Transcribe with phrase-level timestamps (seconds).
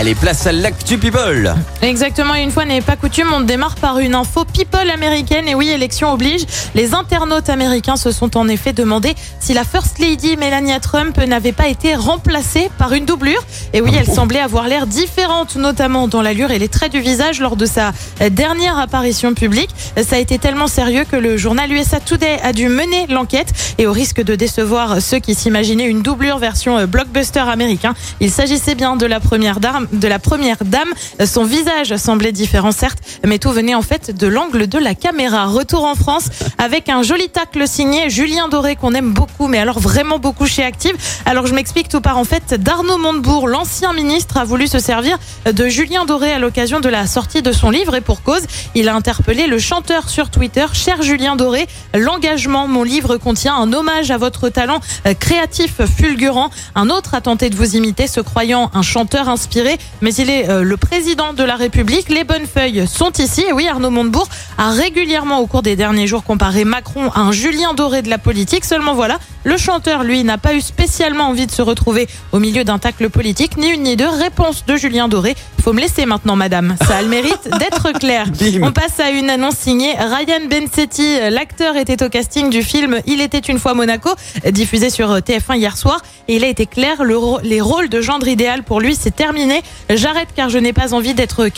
[0.00, 1.54] Allez, place à l'actu people.
[1.82, 5.46] Exactement, une fois n'est pas coutume, on démarre par une info people américaine.
[5.46, 6.46] Et oui, élection oblige.
[6.74, 11.52] Les internautes américains se sont en effet demandé si la First Lady Melania Trump n'avait
[11.52, 13.44] pas été remplacée par une doublure.
[13.74, 17.38] Et oui, elle semblait avoir l'air différente, notamment dans l'allure et les traits du visage
[17.38, 17.92] lors de sa
[18.30, 19.68] dernière apparition publique.
[20.02, 23.52] Ça a été tellement sérieux que le journal USA Today a dû mener l'enquête.
[23.76, 28.74] Et au risque de décevoir ceux qui s'imaginaient une doublure version blockbuster américain, il s'agissait
[28.74, 30.88] bien de la première dame de la première dame.
[31.24, 35.46] Son visage semblait différent, certes, mais tout venait en fait de l'angle de la caméra.
[35.46, 39.80] Retour en France avec un joli tacle signé Julien Doré qu'on aime beaucoup, mais alors
[39.80, 40.96] vraiment beaucoup chez Active.
[41.26, 45.18] Alors je m'explique, tout part en fait d'Arnaud Montebourg, l'ancien ministre, a voulu se servir
[45.50, 48.42] de Julien Doré à l'occasion de la sortie de son livre et pour cause,
[48.74, 53.72] il a interpellé le chanteur sur Twitter, cher Julien Doré, l'engagement, mon livre contient un
[53.72, 54.80] hommage à votre talent
[55.18, 56.50] créatif fulgurant.
[56.74, 60.48] Un autre a tenté de vous imiter, se croyant un chanteur inspiré mais il est
[60.48, 62.08] euh, le président de la République.
[62.08, 63.44] Les bonnes feuilles sont ici.
[63.48, 64.28] Et oui, Arnaud Montebourg
[64.58, 68.18] a régulièrement au cours des derniers jours comparé Macron à un Julien Doré de la
[68.18, 68.64] politique.
[68.64, 72.64] Seulement voilà, le chanteur, lui, n'a pas eu spécialement envie de se retrouver au milieu
[72.64, 74.08] d'un tacle politique, ni une ni deux.
[74.08, 75.34] Réponse de Julien Doré.
[75.62, 76.76] Faut me laisser maintenant, madame.
[76.86, 78.26] Ça a le mérite d'être clair.
[78.62, 81.18] On passe à une annonce signée Ryan Bensetti.
[81.30, 84.10] L'acteur était au casting du film Il était une fois Monaco,
[84.50, 86.02] diffusé sur TF1 hier soir.
[86.28, 89.59] Et il a été clair, le, les rôles de gendre idéal pour lui, c'est terminé.
[89.88, 91.48] J'arrête car je n'ai pas envie d'être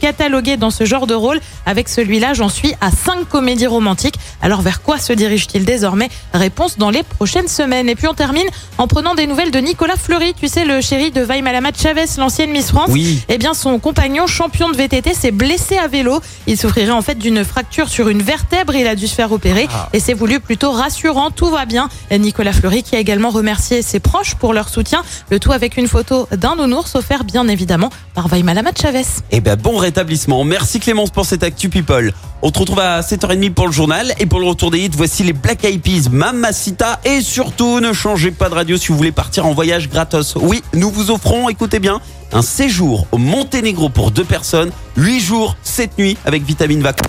[0.00, 1.40] catalogué dans ce genre de rôle.
[1.66, 4.16] Avec celui-là, j'en suis à cinq comédies romantiques.
[4.42, 6.08] Alors vers quoi se dirige-t-il désormais?
[6.32, 7.88] Réponse dans les prochaines semaines.
[7.88, 8.46] Et puis on termine
[8.78, 12.50] en prenant des nouvelles de Nicolas Fleury, tu sais, le chéri de Vaimalamat Chavez, l'ancienne
[12.50, 12.90] Miss France.
[12.90, 13.22] Oui.
[13.28, 16.20] Eh bien, son compagnon, champion de VTT, s'est blessé à vélo.
[16.46, 18.74] Il souffrirait en fait d'une fracture sur une vertèbre.
[18.74, 21.30] Il a dû se faire opérer et c'est voulu plutôt rassurant.
[21.30, 21.88] Tout va bien.
[22.10, 25.02] Nicolas Fleury qui a également remercié ses proches pour leur soutien.
[25.30, 29.04] Le tout avec une photo d'un nounours offert bien évidemment par Vaimalamat Chavez.
[29.30, 30.44] Eh ben, bon rétablissement.
[30.44, 32.12] Merci Clémence pour cette actu people.
[32.42, 35.22] On te retrouve à 7h30 pour le journal et pour le retour des hits, voici
[35.22, 39.12] les Black Eyed Peas, Mamacita et surtout ne changez pas de radio si vous voulez
[39.12, 40.36] partir en voyage gratos.
[40.40, 42.00] Oui, nous vous offrons, écoutez bien,
[42.32, 47.06] un séjour au Monténégro pour deux personnes, 8 jours, 7 nuits avec Vitamine Vacances.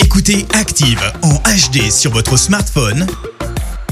[0.00, 3.06] Écoutez Active en HD sur votre smartphone,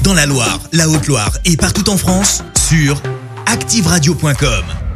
[0.03, 3.01] dans la Loire, la Haute-Loire et partout en France, sur
[3.45, 4.86] activeradio.com.